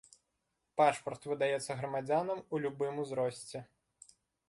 Пашпарт 0.81 1.27
выдаецца 1.31 1.71
грамадзянам 1.83 2.43
у 2.53 2.65
любым 2.67 2.93
узросце. 3.07 3.57